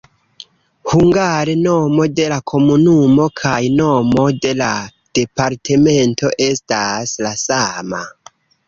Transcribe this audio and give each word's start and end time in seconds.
Hungare 0.93 1.53
nomo 1.65 2.07
de 2.21 2.25
la 2.33 2.39
komunumo 2.53 3.29
kaj 3.43 3.61
nomo 3.77 4.27
de 4.47 4.57
la 4.65 4.71
departemento 5.21 6.37
estas 6.51 7.19
la 7.29 7.39
sama. 7.49 8.07